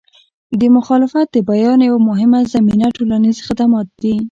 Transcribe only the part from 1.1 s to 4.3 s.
د بیان یوه مهمه زمینه ټولنیز خدمات دي.